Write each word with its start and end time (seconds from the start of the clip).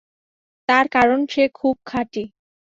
তার 0.69 0.85
কারণ 0.87 1.19
সে 1.29 1.43
খুব 1.55 1.75
খাঁটি। 1.85 2.23